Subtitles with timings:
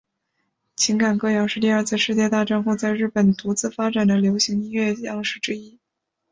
[0.75, 5.79] 情感歌谣是第二次世界大战后在日本独自发展的流行音乐样式之一。